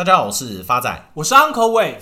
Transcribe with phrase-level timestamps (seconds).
[0.00, 2.00] 大家好，我是发仔，我是 Uncle Wave。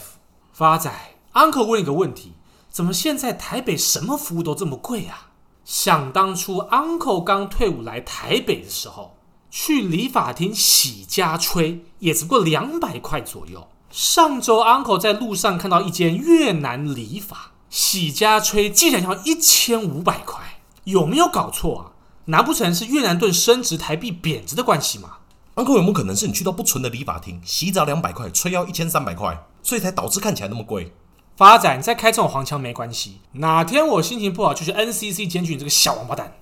[0.53, 0.89] 发仔
[1.33, 2.33] ，Uncle 问一个问题：
[2.71, 5.33] 怎么现在台北什么服务都这么贵啊？
[5.65, 9.17] 想当初 Uncle 刚退伍来台北的时候，
[9.51, 13.67] 去理发厅洗加吹也只不过两百块左右。
[13.91, 21.85] 上周 Uncle 在路上看到一间越南理发，洗加吹竟然要一千五百块，有没有搞错啊？
[22.27, 25.15] 难不成是越南盾升值、台币贬值的关系吗
[25.59, 30.93] ？Uncle 有没有可能是你去到不纯的理发厅，洗澡两百块，吹腰一千三百块，所以才导致看起来那么贵？
[31.37, 33.19] 发展，你再开这种黄腔没关系。
[33.33, 36.35] 哪天我心情不好，就去 NCC 检举你这个小王八蛋。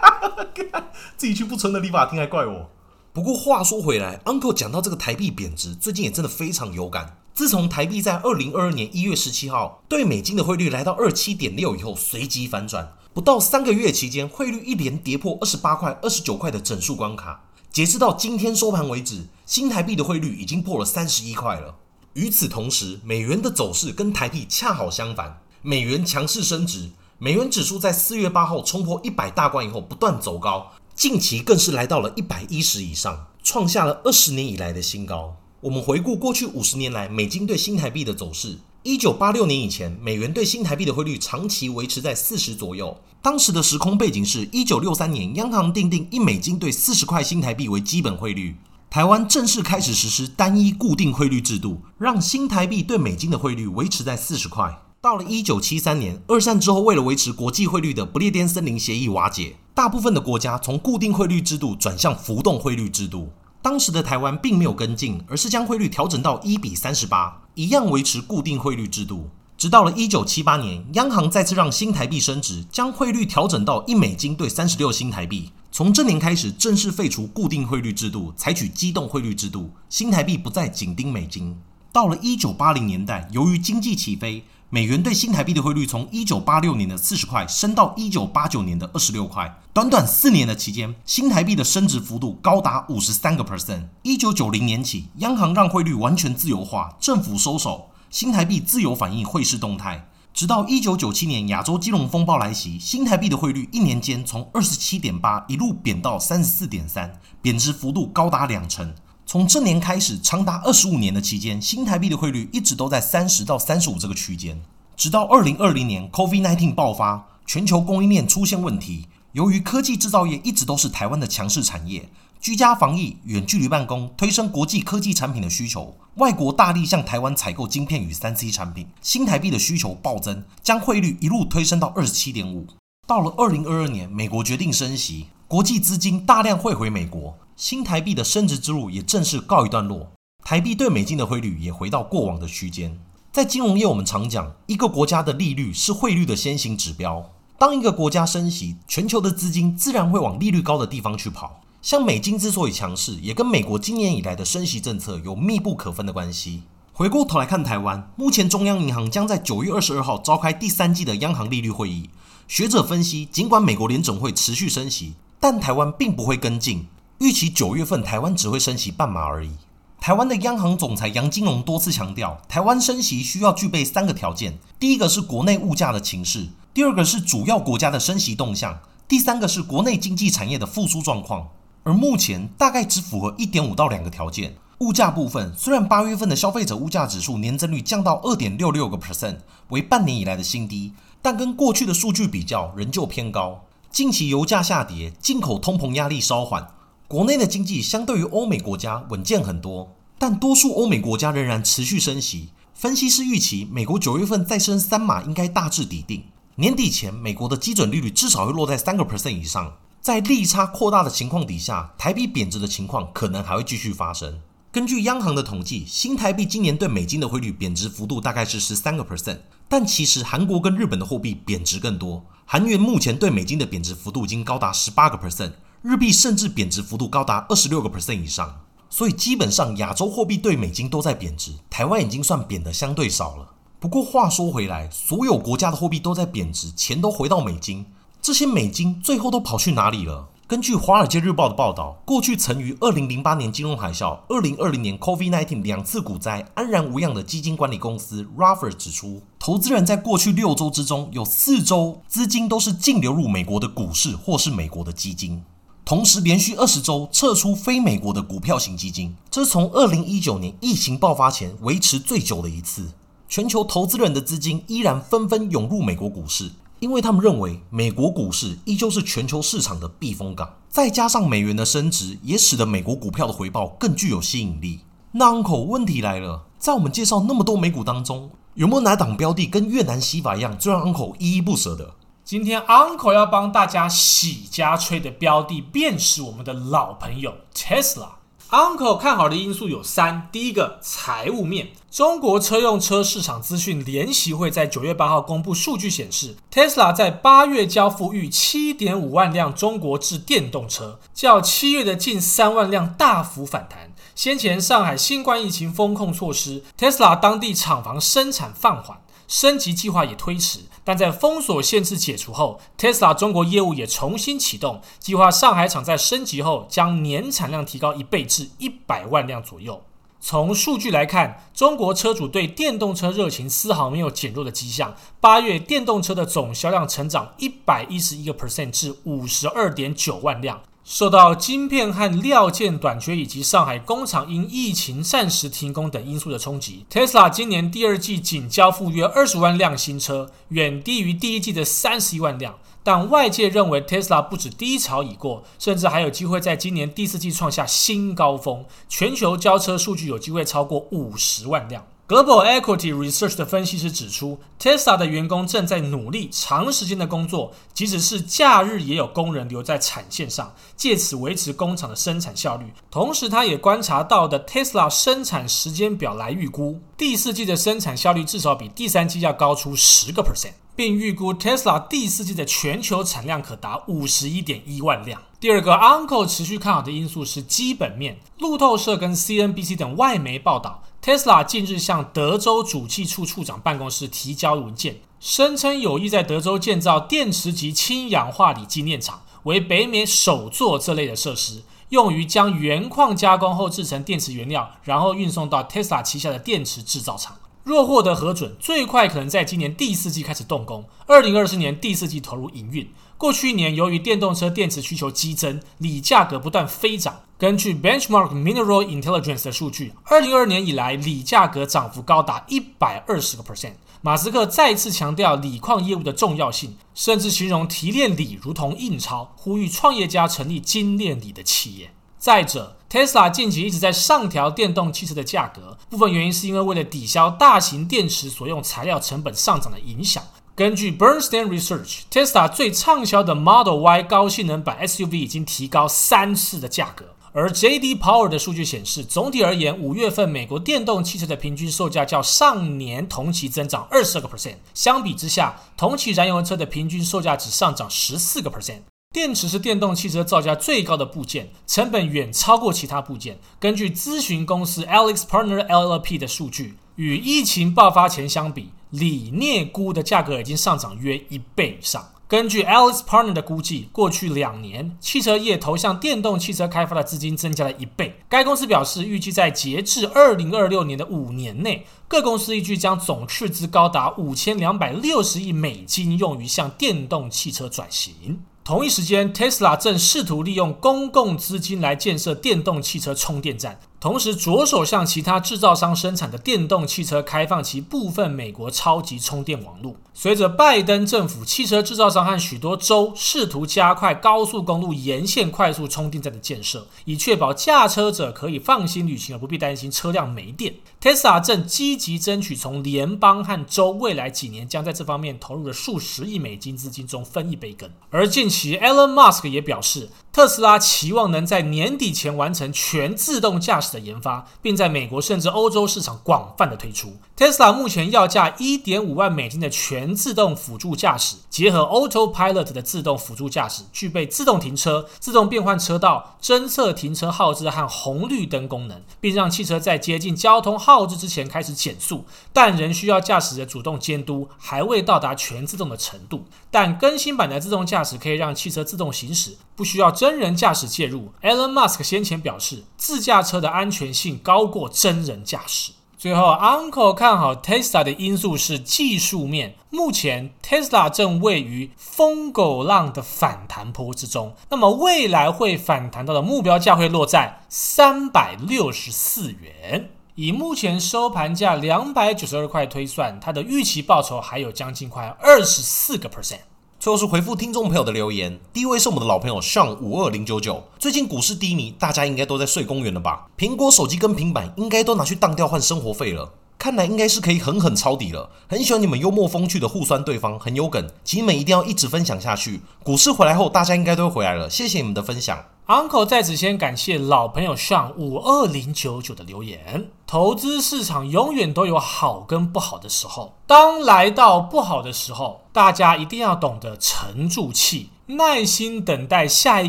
[1.16, 2.70] 自己去不纯的理发厅还怪我。
[3.14, 7.16] 不过话说回来，Uncle 讲到这个台币贬值，最近也真的非常有感。
[7.32, 17.44] 自从台币在二零二二年一月十七号对美金的汇率来到二七点六以后，随即反转，不到三个月期间，汇率一连跌破二十八块、二十九块的整数关卡。
[17.76, 21.76] 截至到今天收盘为止，新台币的汇率已经破了三十一块了。
[22.14, 35.36] 与此同时，美元的走势跟台币恰好相反，美元强势升值，美元指数在四月八号冲破一百大关以后不断走高，近期更是来到了一百一十以上，创下了二十年以来的新高。
[35.60, 38.56] 我们回顾过去五十年来美金对新台币的走势。
[38.86, 42.96] 一九八六年以前，美元对新台币的汇率长期维持在四十左右。
[43.20, 48.54] 当时的时空背景是一九六三年，央行定定一美金兑四十块新台币为基本汇率。
[48.88, 54.72] 台湾正式开始实施单一固定汇率制度，让新台币对美金的汇率维持在四十块。
[55.00, 63.32] 到了一九七三年，二战之后，为了维持国际汇率的不列颠森林协议瓦解，大部分的国家从固定汇率制度转向浮动汇率制度。
[63.66, 69.28] 当时的台湾并没有跟进，而是将汇率调整到一比三十八，一样维持固定汇率制度。
[69.58, 75.50] 直到了一九七八年，央行再次让新台币升值，将汇率调整到一美金兑三十六新台币。
[75.72, 81.58] 从这年开始，正式废除固定汇率制度，采取机动汇率制度，新台币不再紧盯美金。
[81.90, 93.84] 到了一九八零年代，由于经济起飞，美元兑新台币的汇率从一九八六年的四十块升到一九八九年的二十六块，短短四年的期间，新台币的升值幅度高达五十三个 percent。
[94.02, 100.08] 一九九零年起，央行让汇率完全自由化，政府收手，新台币自由反映汇市动态。
[100.34, 108.92] 直到一九九七年亚洲金融风暴来袭，新台币的汇率一年间从二十七点八一路贬到三十四点三，贬值幅度高达两成。
[109.28, 114.62] 从这年开始，长达二十五年的期间，新台币的汇率一直都在三十到三十五这个区间。
[114.96, 119.08] 直到二零二零年，COVID-19 爆发，全球供应链出现问题。
[119.32, 122.08] 由于科技制造业一直都是台湾的强势产业，
[122.40, 132.64] 居家防疫、远距离办公推升国际科技产品的需求，外国大力向台湾采购晶片与三 C 产品，新台币的需求暴增，将汇率一路推升到二十七点五。
[133.08, 137.36] 到了二零二二年，美国决定升息，国际资金大量汇回美国。
[137.56, 140.12] 新台币的升值之路也正式告一段落，
[140.44, 142.98] 台币对美金的汇率也回到过往的区间。
[143.32, 147.32] 在金融业，我们常讲，一个国家的利率是汇率的先行指标。
[147.58, 151.62] 当一个国家升息，全球的资金自然会往利率高的地方去跑。
[151.80, 156.64] 像美金之所以强势，也跟美国今年以来的升息政策有密不可分的关系。
[156.92, 162.10] 回过头来看台湾，目前中央银行将在九月二十二号召开第三季的央行利率会议。
[162.46, 166.86] 学者分析，尽管美国联准会持续升息，但台湾并不会跟进。
[167.18, 169.52] 预期九月份台湾只会升息半码而已。
[169.98, 178.78] 台湾的央行总裁杨金龙多次强调，台湾升息需要具备三个条件：第一个是国内物价的情势，第二个是主要国家的升息动向，
[179.08, 181.48] 第三个是国内经济产业的复苏状况。
[181.84, 184.54] 而目前大概只符合一点五到两个条件。
[184.80, 189.38] 物价部分，虽然八月份的消费者物价指数年增率降到二点六六个 percent，
[189.70, 193.62] 为半年以来的新低，但跟过去的数据比较，仍旧偏高。
[193.90, 196.68] 近期油价下跌，进口通膨压力稍缓。
[197.08, 202.48] 国内的经济相对于欧美国家稳健很多，但多数欧美国家仍然持续升息。
[202.74, 206.24] 分析师预期，美国九月份再升三码应该大致底定。
[206.56, 209.76] 年底前，美国的基准利率至少会落在三个 percent 以上。
[210.00, 214.40] 在利差扩大的情况底下，台币贬值的情况可能还会继续发生。
[214.72, 219.38] 根据央行的统计，新台币今年对美金的汇率贬值幅度大概是十三个 percent，
[219.68, 222.24] 但其实韩国跟日本的货币贬值更多。
[222.44, 225.52] 韩元目前对美金的贬值幅度已经高达十八个 percent。
[225.88, 233.52] 日币甚至贬值幅度高达二十六个 percent 以上，所以基本上亚洲货币对美金都在贬值，台湾已经算贬得相对少了。
[233.78, 237.86] 不过话说回来，所有国家的货币都在贬值，钱都回到美金，
[238.20, 240.26] 这些美金最后都跑去哪里了？
[240.48, 255.44] 根据《华尔街日报》的报道，过去曾于二零零八年金融海啸、二零二零年 COVID-19 两次股灾安然无恙的基金管理公司 Ruffer 指出，投资人在过去六周之中有四周资金都是净流入美国的股市或是美国的基金。
[255.86, 262.90] 同时连续二十周撤出非美国的股票型基金，这是从二零一九年疫情爆发前维持最久的一次。
[263.28, 266.50] 全球投资人的资金依然纷纷涌入美国股市，
[266.80, 270.54] 因为他们认为美国股市依旧是全球市场的避风港。
[270.68, 274.80] 再加上美元的升值，也使得美国股票的回报更具有吸引力。
[275.12, 281.94] 那 Uncle，问题来了，在我们介绍那么多美股当中，有没有哪档标的跟越南西法一样，最让 Uncle 依依不舍的？
[282.26, 288.08] 今天 Uncle 要帮大家洗家吹的标的，便是我们的老朋友 Tesla。
[288.50, 291.68] Uncle 看好的因素有三：第一个，财务面。
[291.88, 303.94] 中国车用车市场资讯联席会在九月八号公布数据显示，Tesla 在八月交付逾七点五万辆中国制电动车，较七月的近三万辆大幅反弹。
[304.16, 308.98] 先前上海新冠疫情封控措施，Tesla 当地厂房生产放缓。
[309.28, 314.80] 升级计划也推迟，但在封锁限制解除后，Tesla 中国业务也重新启动。
[315.00, 319.82] 计划上海厂在升级后，将年产量提高一倍至一百万辆左右。
[320.20, 324.94] 从数据来看，中国车主对电动车热情丝毫没有减弱的迹象。
[325.20, 330.62] 八月电动车的总销量成长一百一十一个 percent 至五十二点九万辆。
[330.88, 342.56] 受到晶片和料件短缺以及上海工厂因疫情暂时停工等因素的冲击，Tesla 今年第二季仅交付约二十万辆新车，远低于第一季的三十一万辆。
[342.84, 351.84] 但外界认为 Tesla 不止低潮已过，甚至还有机会在今年第四季创下新高峰，全球交车数据有机会超过五十万辆。
[352.08, 362.72] Global Equity Research 的分析师指出，Tesla 的员工正在努力长时间的工作，即使是假日也有工人留在产线上，借此维持工厂的生产效率。
[362.92, 375.20] 同时，他也观察到的 Tesla 生产时间表来预估，第四季的生产效率至少比第三季要高出十个 percent，并预估 Tesla 第四季的全球产量可达五十一点一万辆。
[375.40, 380.84] 第二个 Uncle 持续看好的因素是基本面，路透社跟 CNBC 等外媒报道。
[381.06, 397.36] Tesla 近日向德州主计处处长办公室提交文件，声称有意在德州建造电池级氢氧化锂精炼厂，为北美首座这类的设施，用于将原矿加工后制成电池原料，然后运送到 Tesla 旗下的电池制造厂。
[397.62, 402.92] 若获得核准，最快可能在今年第四季开始动工，二零二四年第四季投入营运。
[403.18, 407.22] 过去一年，由于电动车电池需求激增，锂价格不断飞涨。
[407.38, 413.72] 根据 Benchmark Mineral Intelligence 的数据，二零二二年以来，锂价格涨幅高达一百二十个 percent。
[414.02, 421.92] 马斯克再次强调锂矿业务的重要性，甚至形容提炼锂如同印钞，呼吁创业家成立精炼锂的企业。
[422.18, 430.22] 再者，Tesla 近期一直在上调电动汽车的价格，部分原因是因为为了抵消大型电池所用材料成本上涨的影响。
[430.56, 437.04] 根据 Bernstein Research，Tesla 最畅销的 Model Y 高性能版 SUV 已经提高三次的价格。
[437.34, 444.54] 而 JD Power 的数据显示，总体而言，五月份美国电动汽车的平均售价较上年同期增长二十个 percent。
[444.72, 448.80] 相比之下，同期燃油车的平均售价只上涨十四个 percent。
[449.12, 453.38] 电池是电动汽车造价最高的部件，成本远超过其他部件。
[453.60, 462.12] 根据咨询公司 Alex Partner LLP 的数据，与疫情爆发前相比，锂镍钴的价格已经上涨约一倍以上。
[462.28, 468.18] 根据 AlixPartners 的估计，过去两年汽车业投向电动汽车开发的资金增加了一倍。
[468.28, 478.40] 该公司表示，预计在截至二零二六年的五年内，各公司预计将总斥资高达五千两百六十亿美金，用于向电动汽车转型。
[478.64, 483.78] 同一时间，Tesla 正试图利用公共资金来建设电动汽车充电站。
[483.98, 489.96] 同时，着手向其他制造商生产的电动汽车开放其部分美国超级充电网络。
[490.12, 507.90] 随着拜登政府、汽车制造商和许多州试图加快高速公路沿线快速充电站的建设，以确保驾车者可以放心旅行而不必担心车辆没电，Tesla 正积极争取从联邦和州未来几年将在这方面投入的数十亿美金资金中分一杯羹。
[508.10, 517.16] 而近期，Elon Musk 也表示，特斯拉期望能在年底前完成全自动驾驶的研发，并在美国甚至欧洲市场广泛的推出。
[517.34, 536.44] Tesla 目前要价一点五万美金的全自动辅助驾驶，结合 Autopilot 的自动辅助驾驶，具备自动停车、自动变换车道、侦测停车号志和红绿灯功能，并让汽车在接近交通号志之前开始减速，但仍需要驾驶者主动监督，还未到达全自动的程度。
[536.70, 541.32] 但更新版的自动驾驶可以让汽车自动行驶，不需要真真人驾驶介入。
[541.40, 545.92] Elon Musk 先前表示，自驾车的安全性高过真人驾驶。
[546.18, 549.76] 最后，Uncle 看好 Tesla 的因素是技术面。
[549.88, 560.10] 目前 Tesla 正位于疯狗浪的反弹坡之中，那么未来会反弹到的目标价会落在三百六十四元。
[560.34, 566.62] 以目前收盘价两百九十二块推算，它的预期报酬还有将近快二十四个 percent。
[566.98, 570.82] 最后是回复听众朋友的留言，第一位是我们的老朋友 Sean 五二零九九。
[570.98, 573.46] 最近股市低迷，大家应该都在睡公园了吧？
[573.56, 578.50] 苹果手机跟平板应该都拿去当掉换生活费了，看来应该是可以狠狠抄底了。
[578.66, 582.80] 很喜欢你们幽默风趣的互酸对方，很有梗，请你们一定要一直分享下去。
[583.04, 585.66] 股市回来后，大家应该都会回来了，谢谢你们的分享。
[585.86, 590.08] Uncle 在此先感谢老朋友上五二零九九的留言。
[590.26, 598.10] 投资市场永远都有好跟不好的时候，当来到不好的时候，大家一定要懂得沉住气。
[598.28, 599.88] 耐心等待下一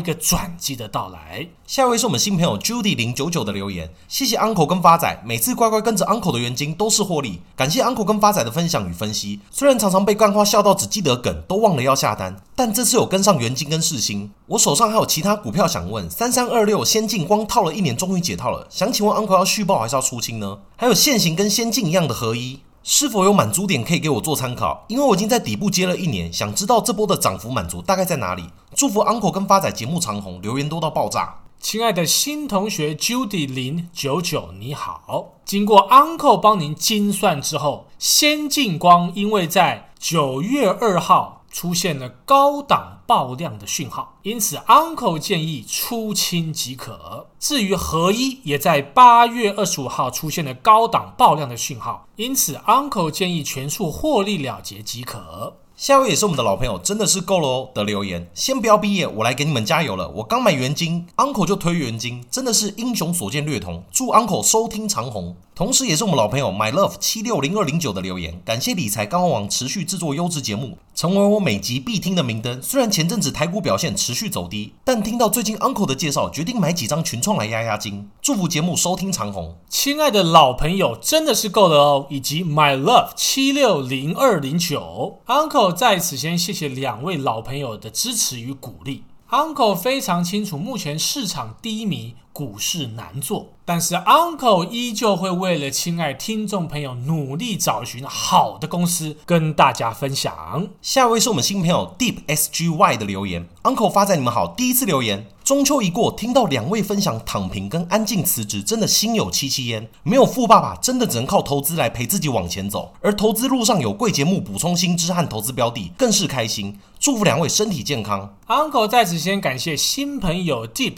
[0.00, 1.48] 个转机的到来。
[1.66, 7.42] 下一位是我们新朋友 Judy 零九九的留言，谢谢 Uncle 跟发仔，每次乖乖跟着 Uncle 的元金都是获利。
[7.56, 14.30] 感谢 Uncle 跟发仔的分享与分析，虽然常常被干话笑到只记得梗，都忘了要下单，但这次有跟上元金跟世新。
[14.48, 20.60] 我手上还有其他股票想问，三三二六先进光套了一年，终于解套了，想请问 Uncle 要续报还是要出清呢？
[20.76, 22.60] 还有现行跟先进一样的合一。
[22.82, 24.86] 是否有满足点可以给我做参考？
[24.88, 28.44] 因为我已经在底部接了一年，想知道这波的涨幅满足大概在哪里。
[28.74, 31.40] 祝福 Uncle 跟发仔节目长红，留言多到爆炸。
[31.60, 35.34] 亲爱的新同学 Judy 零九九，你好。
[35.44, 41.37] 经过 Uncle 帮您精算之后，先进光因为在九月二号。
[41.50, 47.28] 出现了高档爆量的讯号，因此 Uncle 建议出清即可。
[47.38, 55.56] 至于合一，也在八月二十五号出现了高档爆量的讯号，因此 Uncle 建议全数获利了结即可。
[55.78, 58.28] 下位也是我们的老朋友，真的是够了哦的留言。
[58.34, 60.08] 先不要毕业，我来给你们加油了。
[60.08, 63.84] 我刚买元金，Uncle 就推元金，真的是英雄所见略同。
[63.92, 65.36] 祝 Uncle 收听长虹。
[65.54, 72.62] 同时，也是我们老朋友 My Love 七六零二零九的留言，感谢理财高王网持续制作优质节目，成为我每集必听的明灯。
[72.62, 78.08] 虽然前阵子台股表现持续走低，但听到最近 Uncle 的介绍，决定买几张群创来压压惊。
[78.22, 79.56] 祝福节目收听长虹。
[79.68, 82.06] 亲爱的老朋友，真的是够了哦！
[82.08, 89.04] 以及 My Love 七六零二零九 Uncle 在此先谢谢两位老朋友的支持与鼓励。
[89.30, 100.68] Uncle 非常清楚，目前市场低迷，股市难做，但是 Uncle 依旧会为了亲爱听众朋友努力找寻好的公司跟大家分享。
[100.80, 105.26] 下一位是我们新朋友 Deep SGY 的留言，Uncle 发在你们好，第一次留言。
[105.42, 109.88] 中秋一过，听到两位分享躺平跟安静辞职，真的心有戚戚焉。
[110.02, 112.92] 没有富爸爸，真的只能靠投资来陪自己往前走。
[113.00, 116.78] 而投资路上有贵节目补充薪资和投资标的，更是开心。
[117.00, 118.36] 祝福两位身体健康。
[118.48, 120.96] Uncle 在此先感谢新朋友 Deep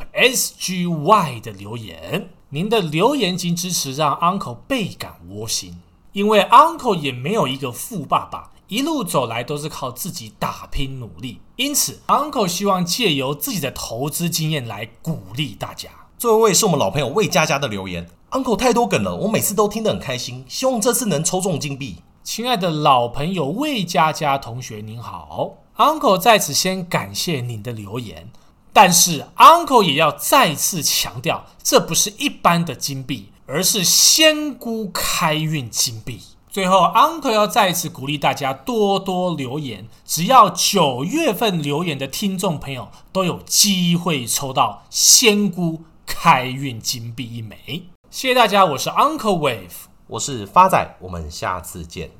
[1.31, 5.81] SGY 的留言，您的留言及支持让 Uncle 倍感窝心，
[6.13, 8.51] 因为 Uncle 也没有一个富爸爸。
[8.69, 15.89] 一路走来都是靠自己打拼努力，因此 Uncle 希望借由自己的投资经验来鼓励大家。
[16.17, 21.97] 最后一位是我们老朋友魏佳佳的留言，Uncle 太多梗了，我每次都听得很开心，希望这次能抽中金币。
[22.23, 28.31] 亲爱的老朋友魏佳佳同学您好，Uncle 在此先感谢您的留言，
[28.73, 36.21] 但是 Uncle 也要再次强调，这不是一般的金币，而是仙姑开运金币。
[36.49, 47.85] 最后，Uncle 要再次鼓励大家多多留言，只要九月份留言的听众朋友都有机会抽到仙姑开运金币一枚。
[48.11, 52.11] 谢谢大家，我是 Uncle Wave，我是发仔，我们下次见。